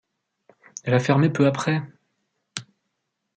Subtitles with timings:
[0.83, 1.83] Elle a fermé peu après.